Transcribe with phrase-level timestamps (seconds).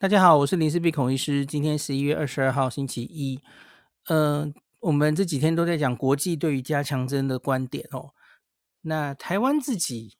[0.00, 1.44] 大家好，我是林氏璧孔医师。
[1.44, 3.40] 今天十一月二十二号，星期一。
[4.04, 8.14] 嗯、呃，我们这几天都在讲国际对于加强针的观点哦。
[8.82, 10.16] 那台湾自己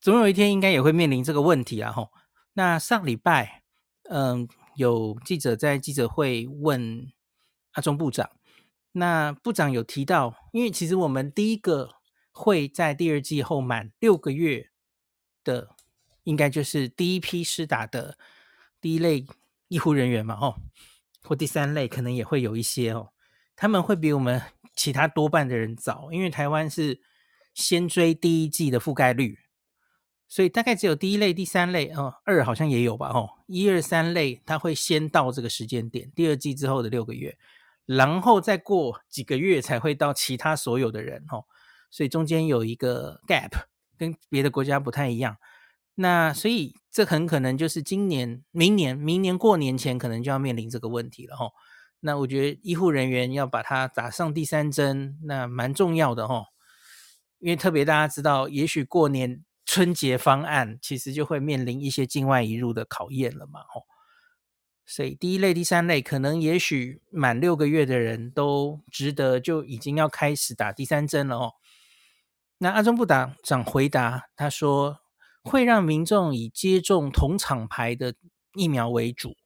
[0.00, 1.92] 总有一天应该也会面临这个问题啊。
[1.92, 2.08] 吼，
[2.54, 3.64] 那上礼拜，
[4.04, 7.12] 嗯、有记者在记者会问
[7.72, 8.30] 阿中部长，
[8.92, 11.96] 那部长有提到，因为其实我们第一个
[12.32, 14.70] 会在第二季后满六个月
[15.44, 15.76] 的，
[16.22, 18.16] 应该就是第一批施打的。
[18.80, 19.26] 第一类
[19.68, 20.56] 医护人员嘛，哦，
[21.22, 23.10] 或第三类可能也会有一些哦，
[23.54, 24.40] 他们会比我们
[24.74, 27.00] 其他多半的人早，因为台湾是
[27.54, 29.38] 先追第一季的覆盖率，
[30.26, 37.36] 所以大概只有第一类、第三类哦，二好像也有吧，哦，一二三类他会先到这个时间点，第二季之后的六个月，
[37.84, 41.44] 然后再过几个月才会到其他所有的人哦，
[41.90, 43.50] 所以中间有一个 gap，
[43.98, 45.36] 跟别的国家不太一样。
[45.96, 51.52] 那所以这很可能就是今年、明年、明年过年前可能就要面临这个问题了哈。
[52.00, 56.46] 那我觉得医护人员要把它打上第三针，那蛮重要的哈。
[57.38, 63.82] 因为特别大家知道，也许过年春节方案其实就会面临一些境外移入的考验了嘛哈。
[64.84, 71.52] 所以第一类、第三类可能也许满六个月的人都值得就已经要开始打第三针了哦。
[72.58, 74.98] 那阿中部长长回答他说。
[75.42, 78.14] 会让民众以接种同厂牌的
[78.54, 79.36] 疫苗为主，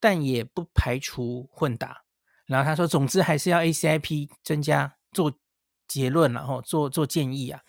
[0.00, 2.02] 但也不排除混打。
[2.46, 5.32] 然后他说，总之还是要 ACIP 增加做
[5.86, 7.60] 结论，然后做做建议啊。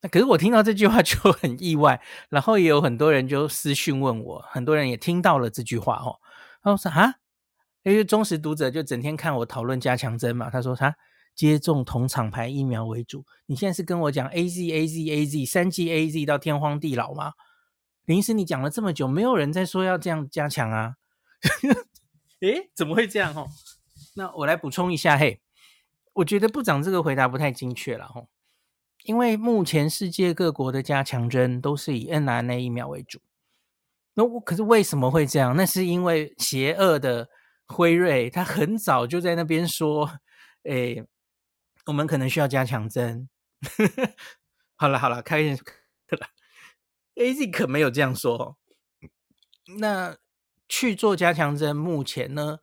[0.00, 6.18] 那可是我听到这句话就 很意外，然后也有很多人就私讯问我，很多人也听到了这句话哦。
[6.62, 7.14] 然后说啊，
[7.84, 10.96] 因为忠实读者就整天看我讨论加强针嘛，他说他。
[11.34, 13.24] 接种同厂牌疫苗为主。
[13.46, 17.32] 你现在是跟我讲 A Z A Z A Z 三剂 A Z 到天荒地老吗？
[18.04, 20.96] 林医师，你讲了这么久，没有人在说要这样加强啊？
[22.40, 23.34] 诶，怎么会这样？
[23.34, 23.48] 哦，
[24.16, 25.16] 那我来补充一下。
[25.16, 25.40] 嘿，
[26.14, 28.06] 我觉得部长这个回答不太精确了。
[28.08, 28.28] 吼，
[29.04, 33.20] 因为目前世界各国的加强针都是以 mRNA 疫苗为主。
[34.14, 35.54] 那我可是为什么会这样？
[35.56, 37.28] 那是因为邪恶的
[37.66, 40.10] 辉瑞，他很早就在那边说，
[40.64, 41.04] 诶。
[41.86, 43.28] 我们可能需要加强针。
[44.76, 45.62] 好了好了，开玩笑
[46.10, 46.28] 了。
[47.16, 48.58] AZ 可没有这样说。
[49.78, 50.16] 那
[50.68, 52.58] 去做加强针，目前呢，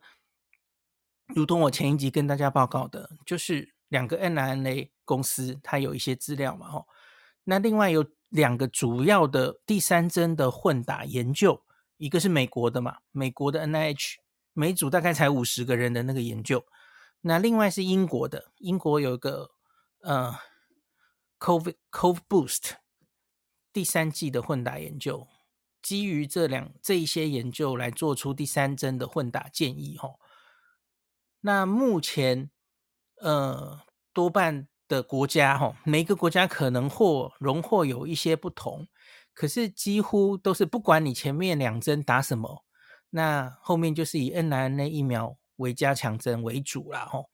[1.26, 6.86] 如同我前一集跟大家报告的，就是两个 mRNA 公司，它有一些资料嘛，吼。
[7.44, 11.64] 那另外有两个主要的第三针的混打研究，
[11.96, 14.16] 一个是美国的嘛，美国的 NIH，
[14.52, 16.66] 每组大概才五十个人的那个研究。
[17.20, 19.50] 那另外是英国的，英国有一个
[20.02, 20.34] 呃
[21.40, 22.74] ，Covid Covid Boost
[23.72, 25.26] 第三季的混打研究，
[25.82, 30.14] 基于这两这一些研究来做出第三针的混打建议哈。
[31.40, 32.50] 那目前
[33.20, 33.80] 呃
[34.12, 38.86] 多半的国家哈，每个国家可能或荣获有一些不同，
[39.34, 42.64] 可是几乎都是不管你前面两针打什么，
[43.10, 45.36] 那后面就是以 n r n a 疫苗。
[45.58, 47.30] 为加强针为主啦，吼。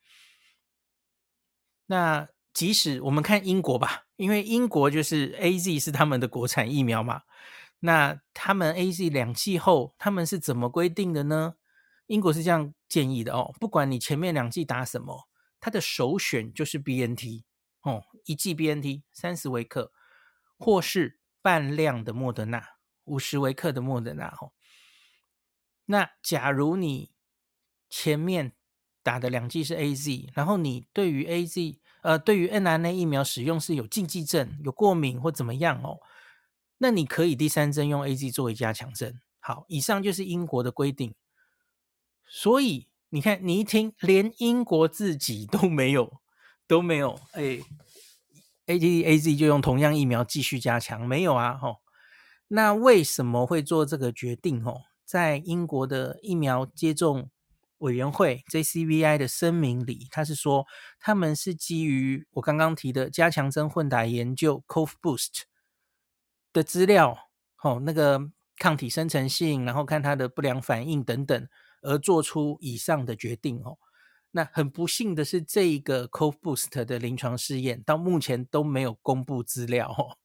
[1.86, 7.22] 那即使我们看英国吧，因为英国就是 AZ 是他们的国产疫苗嘛。
[7.80, 11.56] 那他们 AZ 两剂后，他们是怎么规定的呢？
[12.06, 15.28] 英国是这样建议的哦，不管你前面两剂打什么，
[15.60, 17.44] 它的首选就是 BNT
[17.82, 19.92] 哦，一剂 BNT 三十微克，
[20.58, 22.62] 或是半量的莫德纳
[23.04, 24.52] 五十微克的莫德纳，吼。
[25.86, 27.13] 那假如你
[27.96, 28.52] 前面
[29.04, 36.00] 打的两剂是 AZ，然后你对于 AZ，呃，对于 nrna 疫苗使用是有禁忌症、有过敏或怎么样哦，
[36.78, 39.20] 那你可以第三针用 AZ 作为加强针。
[39.38, 41.14] 好，以上就是英国的规定。
[42.26, 46.20] 所以你看，你一听，连英国自己都没有
[46.66, 47.60] 都没有，哎
[48.66, 51.56] ，AZ AZ 就用同样疫苗继续加强，没有啊？
[51.56, 51.76] 吼，
[52.48, 54.64] 那为什么会做这个决定？
[54.64, 57.30] 哦，在英国的疫苗接种。
[57.78, 60.66] 委员会 JCVI 的声明里，他是说
[61.00, 65.42] 他们是基于我刚刚提的加强针混打研究 Cov Boost
[66.52, 67.30] 的资料，
[67.62, 71.48] 哦，那个抗体生成性，然后看它的不良反应等等，
[71.82, 73.78] 而做出以上的决定哦。
[74.30, 80.18] 那很不幸的是，这一个 Cov Boost 的临床试验到目前都没有公布资料哦。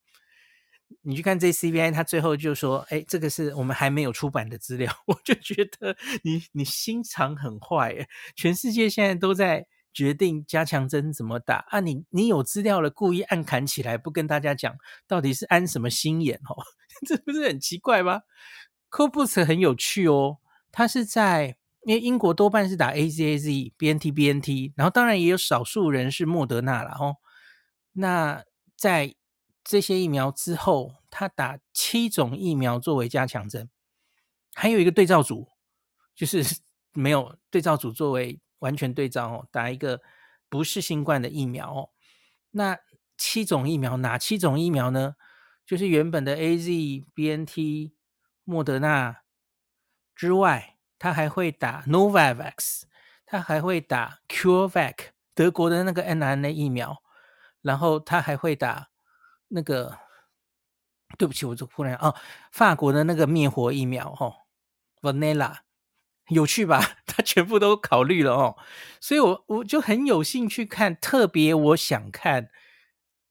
[1.01, 8.07] 你去看这 CBI，他最后就说：“哎，这个是我们还没有出版的资料。”我就觉得你你心肠很坏。
[8.35, 11.79] 全世界现在都在决定加强针怎么打啊！
[11.79, 14.75] 你你有资料了，故意暗砍起来，不跟大家讲，
[15.07, 16.39] 到底是安什么心眼？
[16.49, 16.57] 哦，
[17.07, 18.21] 这不是很奇怪吗
[18.91, 20.37] ？Corvus 很有趣哦，
[20.71, 27.15] 它是在因为英国多半是打 AZAZ、BNT、BNT，然后当然也有少数人是莫德纳了哦。
[27.93, 28.43] 那
[28.77, 29.15] 在
[29.63, 33.69] 这些疫苗之后，他打七种疫苗作为加强针，
[34.53, 35.49] 还有一个对照组，
[36.15, 36.43] 就是
[36.93, 40.01] 没有对照组作为完全对照哦，打一个
[40.49, 41.89] 不是新冠的疫苗哦。
[42.51, 42.79] 那
[43.17, 45.15] 七种疫苗哪七种疫苗呢？
[45.65, 47.93] 就是原本的 AZ、BNT、
[48.43, 49.21] 莫德纳
[50.15, 52.83] 之外，他还会打 Novavax，
[53.25, 57.03] 他还会打 CureVac，德国的那个 mRNA 疫苗，
[57.61, 58.89] 然后他还会打
[59.49, 59.97] 那个，
[61.17, 62.15] 对不起，我就忽然哦，
[62.51, 64.33] 法国的那个灭活疫苗哦
[65.01, 65.57] ，Vanilla
[66.29, 66.79] 有趣吧？
[67.05, 68.57] 他全部都考虑了哦，
[69.01, 72.49] 所以我我就很有兴趣看，特别我想看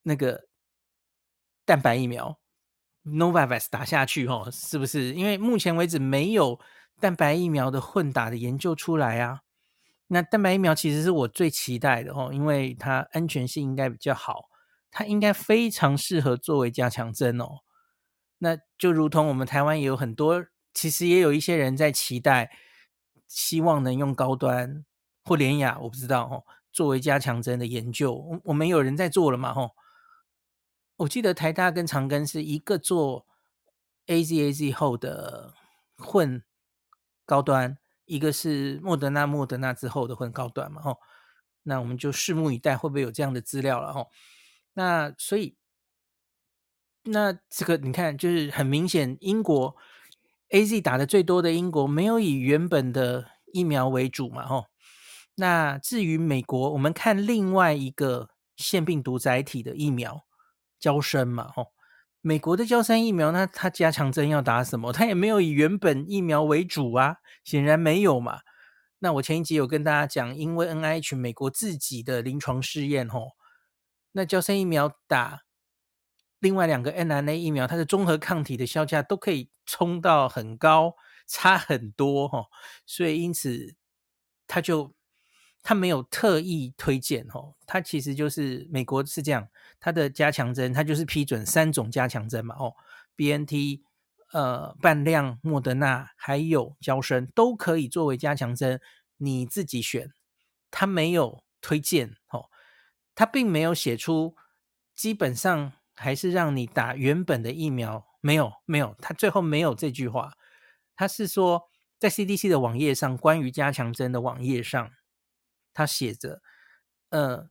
[0.03, 0.47] 那个。
[1.65, 2.39] 蛋白疫苗
[3.05, 5.13] Novavax 打下去哦，是不是？
[5.13, 6.59] 因为目前为止没有
[6.99, 9.41] 蛋白疫苗的混打的研究出来啊。
[10.07, 14.48] 那蛋白疫苗其实是我最期待的哦，因为它安全性应该比较好，
[14.91, 17.59] 它应该非常适合作为加强针哦。
[18.39, 22.51] 那就如同我们台湾也有很多，其实也有一些人在期待，
[23.27, 24.85] 希望能用高端
[25.23, 29.53] 或联雅，我不知道哦，作为加强针的研究，我我们有人在做了嘛？
[29.53, 29.71] 吼。
[30.97, 33.25] 我记得台大跟长庚是一个做
[34.07, 35.53] AZAZ 后的
[35.97, 36.43] 混
[37.25, 40.97] 高端，一个是莫德纳莫德纳之后的混高端嘛，吼，
[41.63, 44.09] 那我们就拭目以待，会不会有这样的资料了，吼。
[44.79, 45.57] 那所以，
[47.03, 49.75] 那这个你看，就是很明显，英国
[50.51, 54.67] AZ 打的最多的英国没有以原本的疫苗为主嘛，吼。
[55.35, 60.25] 那至于美国，我们看另外一个腺病毒载体的疫苗。
[60.79, 61.73] 娇生嘛，吼，
[62.21, 64.93] 美国的娇生疫苗，那它加强针要打什么？
[64.95, 68.39] 它也没有以原本疫苗为主啊，显然没有嘛。
[68.99, 73.31] 那我前一集有跟大家讲，因为 NIH 美国自己的临床试验，吼，
[74.11, 75.43] 那胶生疫苗打
[76.39, 80.95] 另外两个 mRNA 疫苗，它的综合抗体的效价都可以冲到很高，
[81.27, 82.45] 差很多，吼，
[82.85, 83.75] 所以因此
[84.47, 84.93] 它就。
[85.61, 92.73] 他没有特意推荐哦，他其实就是美国是这样，他的加强针他就是批准三种加强针嘛哦
[93.17, 93.81] ，BNT
[94.31, 98.79] 呃半量莫德纳还有胶生都可以作为加强针，
[99.17, 100.13] 你自己选。
[100.71, 102.48] 他没有推荐哦，
[103.19, 104.37] 他并没有写出，
[104.95, 110.37] 基本上还是让你打原本的疫苗，没有没有，他最后没有这句话，
[110.95, 111.69] 他是说
[111.99, 114.91] 在 CDC 的网页上，关于加强针的网页上。
[115.73, 116.41] 他写着，
[117.09, 117.49] 呃，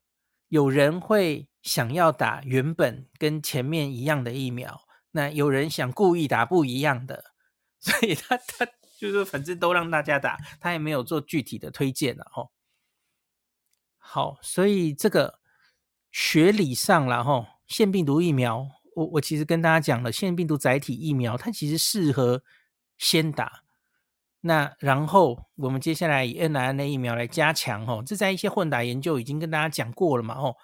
[0.49, 7.35] 有人会想要打原本跟前面一样的疫苗，那有人想故意打不一样的，
[7.79, 8.67] 所以他他
[8.99, 12.49] 就是反正都让大家打，他也没有做具体的推荐了哦。
[13.99, 15.41] 好，所以这个
[16.21, 22.43] 学理上了吼，腺病毒疫苗，我我其实跟大家讲了，腺病毒载体疫苗它其实适合
[22.97, 23.63] 先打。
[24.41, 30.57] 那然后我们接下来以 mRNA 疫苗来加强哦，这在一些混打研究已经跟大家讲过了嘛哦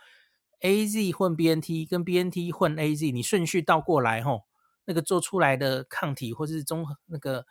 [0.61, 4.43] ，AZ 混 BNT 跟 BNT 混 AZ，你顺序倒过来吼，
[4.87, 7.47] 那个做出来的抗体或是综合那个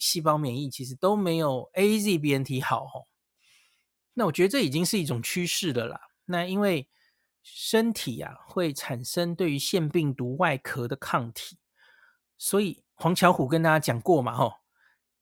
[0.00, 3.08] 细胞免疫其实都没有 AZ BNT 好吼。
[4.14, 6.00] 那我觉得这已经是一种趋势了啦。
[6.24, 6.88] 那因为
[7.42, 11.58] 身体啊会产生对于腺病毒外壳的抗体，
[12.38, 14.54] 所以黄巧虎跟大家讲过嘛吼。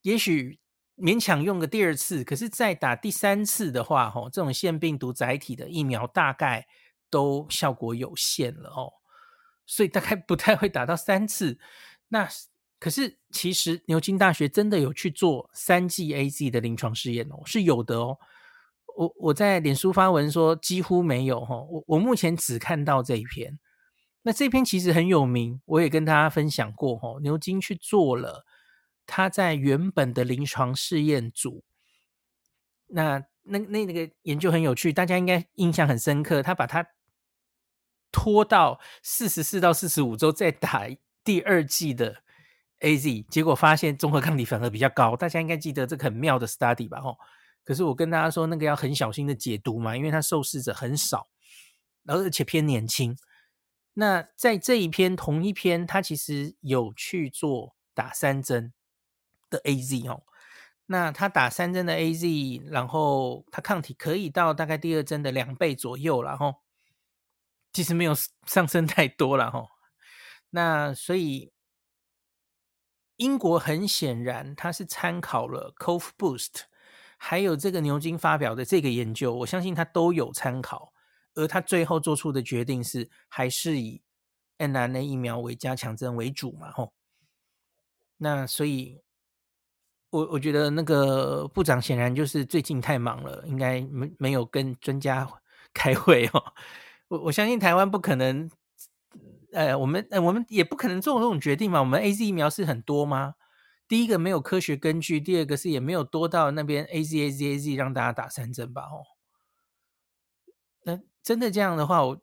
[0.02, 0.60] 也许
[0.96, 6.66] 勉强用个第二次，可是再打第三次的话，吼，这种腺病毒载体的疫苗大概
[7.08, 8.92] 都效果有限了哦，
[9.66, 11.58] 所以大概不太会打到三次。
[12.08, 12.28] 那
[12.78, 18.18] 可是其实牛津大学真的有去做三剂 AZ 的临床试验哦，是有的哦。
[19.00, 23.58] 我我在脸书发文说几乎没有哈，我我目前只看到这一篇。
[24.22, 28.44] 那这篇其实很有名，我也跟大家分享过哈，牛津去做了。
[29.06, 31.64] 他在原本的临床试验组，
[32.88, 36.42] 那那那那个研究很有趣，大家应该印象很深刻。
[36.42, 36.86] 他把它
[38.12, 40.86] 拖到四十四到四十五周再打
[41.24, 42.22] 第二剂的
[42.80, 45.16] AZ，结果发现综合抗体反而比较高。
[45.16, 47.00] 大家应该记得这个很妙的 study 吧？
[47.00, 47.16] 吼，
[47.64, 51.28] 可是我跟大家说，那个要很小心的解读嘛，因为它受试者很少，
[52.06, 53.16] 而且偏年轻。
[53.94, 58.72] 那在这一篇同一篇，他其实有去做打三针。
[59.50, 60.22] 的 AZ 哦，
[60.86, 66.54] 那他打三针的 AZ，然后他抗体可以到大概第二针的两倍左右然后，
[67.72, 68.14] 其实没有
[68.46, 69.66] 上升太多了哈。
[70.50, 71.52] 那所以
[73.16, 76.66] 英国很显然它是参考了 Covboost
[77.22, 80.94] 还有这个牛津发表的这个研究，我相信他都有参考，
[81.34, 84.00] 而他最后做出的决定是还是以
[84.56, 86.94] mRNA 疫苗为加强针为主嘛，吼。
[88.16, 89.00] 那所以。
[90.12, 95.24] 我我觉得那个部长显然就是最近太忙了，应该没没有跟专家
[95.72, 96.52] 开会哦。
[97.06, 98.50] 我我相信台湾不可能，
[99.52, 101.78] 呃，我们呃我们也不可能做这种决定嘛。
[101.78, 103.36] 我们 AZ 疫苗是很多吗？
[103.90, 108.82] 第一个没有科学根据，第二个是也没有多到那边 AZ AZ AZ 让大家打三针吧？
[108.82, 109.02] 哦，
[110.84, 112.22] 那真的这样的话，我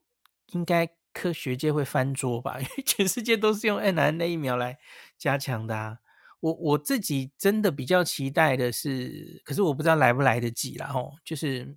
[0.53, 2.57] 应该科学界会翻桌吧？
[2.61, 4.79] 因为全世界都是用 mRNA 疫苗来
[5.17, 5.99] 加强的啊。
[6.39, 11.75] 我我自己真的比较期待的是，可是我不知道来不来得及啦吼，就是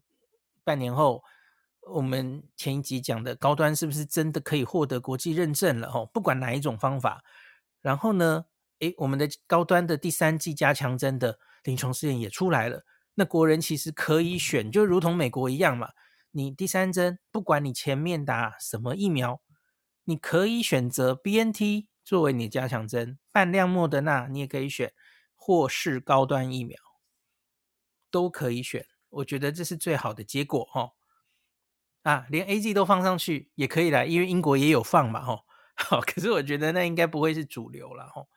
[0.63, 1.25] 半年后，
[1.93, 6.07] 我们前一集讲的高端是不是真的可以获得国际认证了吼？
[6.07, 7.25] 不管哪一种方法，
[7.81, 8.45] 然后呢，
[8.81, 12.85] 诶，我们的高端的第三剂加强针的临床试验也出来了，
[13.15, 15.91] 那国人其实可以选，就如同美国一样嘛，
[16.33, 19.41] 你第三针不管你前面打什么疫苗，
[20.05, 21.87] 你可以选择 BNT。
[22.03, 24.93] 作为你的加强针，半量莫德纳你也可以选，
[25.37, 26.77] 或是高端疫苗
[28.11, 28.85] 都可以选。
[29.11, 30.93] 我觉得这是最好的结果哦。
[32.03, 35.45] 啊，连 AZ 都放上去也可以啦，因为英国也有放嘛，吼。
[35.77, 38.29] 好，可是我觉得那应该不会是主流了，吼。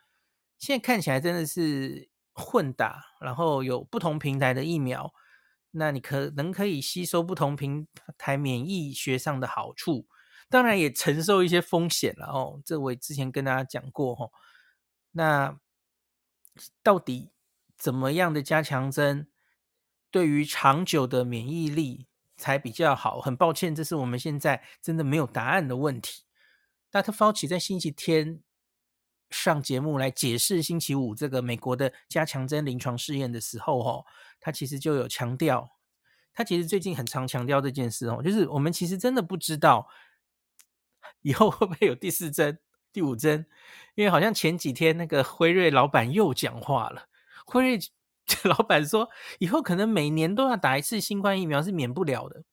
[0.64, 5.14] 现在看起来真的是混打，然后有不同平台的疫苗，
[5.72, 7.86] 那你可能可以吸收不同平
[8.18, 10.08] 台免疫学上的好处。
[10.48, 14.32] 当然也承受一些风险了哦，这我之前跟大家讲过哦。
[15.12, 15.60] 那
[16.82, 17.32] 到底
[17.76, 19.28] 怎么样的加强针
[20.10, 23.20] 对于长久的免疫力才比较好？
[23.20, 26.24] 很抱歉，这是我们现在真的没有答案的问题。
[26.94, 28.42] 那他 Fauci 在星期天
[29.34, 34.06] 上节目来解释星期五这个美国的加强针临床试验的时候，哦，
[34.40, 35.72] 他其实就有强调，
[36.34, 39.90] 他其实最近很常强调这件事哦，就是我们其实真的不知道。
[41.22, 42.60] 以后会不会有第四针、
[42.92, 43.46] 第五针？
[43.96, 47.08] 因为好像前几天那个辉瑞老板又讲话了。
[47.46, 47.80] 辉瑞
[48.46, 49.10] 老板说，
[49.40, 52.44] 以后可能每年都要打一次新冠疫苗是免不了的。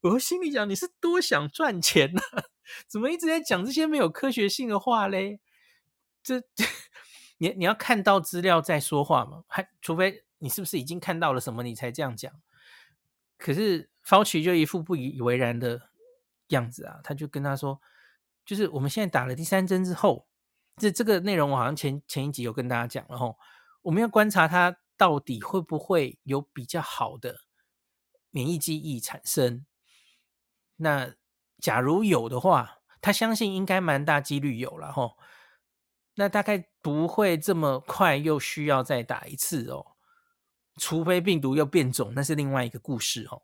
[0.00, 2.20] 我心里讲，你是多想赚钱呢？
[2.88, 5.40] 怎么一直在讲这些没有科学性的话嘞？
[6.36, 6.42] 这，
[7.38, 9.44] 你你要看到资料再说话嘛？
[9.48, 12.32] 还除非你是不是已经看到了什么，你才这样讲？
[13.38, 15.90] 可是 Fauci 就一副不以为然的
[16.48, 17.80] 样子啊，他就跟他说。
[18.44, 20.26] 就是我们现在打了第三针之后，
[20.76, 23.36] 这这个内容我好像前前一集有跟大家讲了吼，
[23.82, 27.40] 我们要观察它到底会不会有比较好的
[28.30, 29.66] 免疫记忆产生。
[30.76, 31.14] 那
[31.58, 35.18] 假如有的话，他相信应该蛮大几率有了吼。
[36.18, 39.86] 那大概不会这么快又需要再打一次哦，
[40.80, 43.42] 除非病毒又变种，那是另外一个故事哦。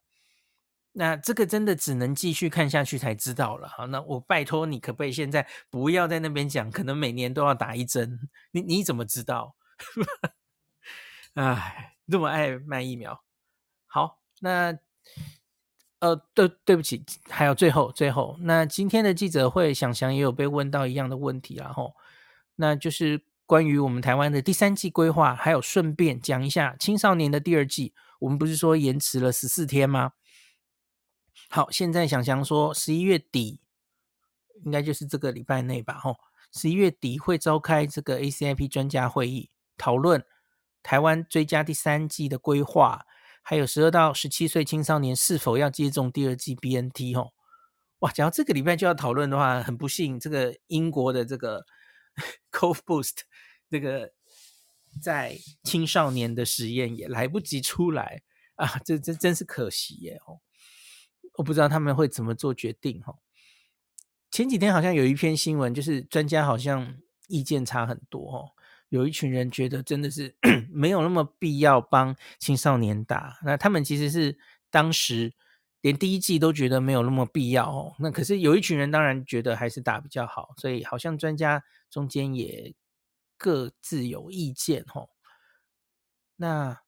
[0.91, 3.69] 那这个真的只能继续看下去才知道了。
[3.69, 6.69] 好，那我拜托你，可不可以现在不要在那边讲？
[6.69, 9.55] 可能每年都要打一针，你你怎么知道？
[11.35, 13.23] 哎，这么爱卖疫苗。
[13.87, 14.77] 好，那
[16.01, 21.95] 呃，对对不起，还有最后最后，那今天的记者会，想想也有被问到一样的问题，然后
[22.57, 30.13] 那就是关于我们台湾的第三季规划，还有顺便讲一下青少年的第二季，我们不是说延迟了十四天吗？
[31.51, 33.61] 好，现在想想说，十一月底
[34.65, 35.99] 应该就是这个礼拜内吧？
[35.99, 36.17] 吼，
[36.53, 40.25] 十一月底会召开这个 ACIP 专家会议，讨论
[40.83, 43.05] 台湾追加第三季的规划，
[43.43, 47.15] 还有十二到十七岁青少年是否要接种第二季 BNT。
[47.15, 47.33] 吼，
[47.99, 51.67] 哇，讲到这个礼拜就要讨论的话，很不幸，这个英国的这个
[52.53, 53.23] Cove Boost
[53.69, 54.13] 这个
[55.03, 58.23] 在青少年的实验也来不及出来
[58.57, 60.21] 啊，这这真是可惜耶！
[60.25, 60.41] 吼。
[61.37, 63.19] 我不知道他们会怎么做决定哈。
[64.31, 68.51] 前几天好像有一篇新闻，就是专家好像意见差很多哦。
[68.89, 70.37] 有一群人觉得真的是
[70.71, 74.39] 没有那么必要帮青少年打，那他们其实是
[74.71, 75.35] 当时
[75.85, 77.95] 连第一季都觉得没有那么必要哦。
[77.99, 82.75] 那可是有一群人当然觉得还是打比较好，所以好像专家中间也
[83.37, 85.11] 各自有意见哦。
[86.37, 86.81] 那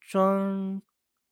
[0.00, 0.80] 庄。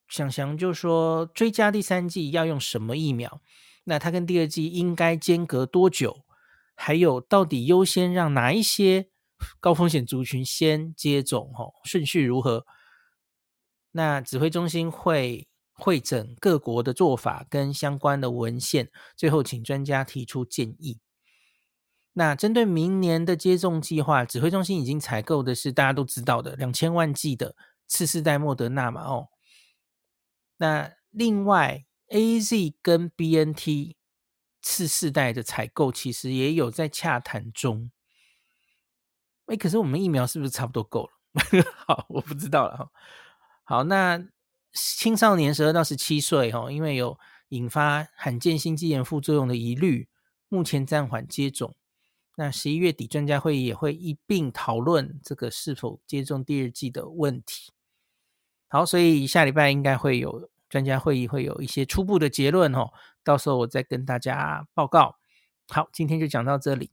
[0.06, 3.40] 想想就说追加第三季要用什么疫苗？
[3.84, 6.24] 那它跟第二季应该间隔多久？
[6.76, 9.08] 还有到底优先让哪一些
[9.58, 11.50] 高风险族群先接种？
[11.56, 12.66] 哦，顺序如何？
[13.92, 21.00] 那指挥中心会会诊各国的做法跟相关的文献，最后请专家提出建议。
[22.12, 27.56] 那针对明年的接种计划，指挥中心已经采购的是大家都知道的两千万剂的
[27.88, 29.28] 次世代莫德纳嘛，哦，
[30.58, 33.96] 那另外 AZ 跟 BNT
[34.62, 37.90] 次世代的采购其实也有在洽谈中。
[39.46, 41.10] 哎，可是我们疫苗是不是差不多够了？
[41.86, 42.90] 好，我不知道了哈。
[43.64, 44.24] 好，那
[44.74, 47.18] 青少年十二到十七岁哈，因为有
[47.50, 50.08] 引发罕见心肌炎副作用的疑虑，
[50.48, 51.74] 目前暂缓接种。
[52.36, 57.72] 那十一月底专家会议也会一并讨论这个是否接种第二剂的问题。
[58.66, 62.90] 好，所以下礼拜应该会有专家会议，会有一些初步的结论哦。
[63.22, 65.16] 到时候我再跟大家报告。
[65.68, 66.90] 好，今天就讲到这里。